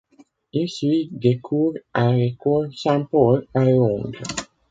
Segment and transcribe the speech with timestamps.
[0.51, 4.09] Il suit des cours à l'école St Paul à Londres.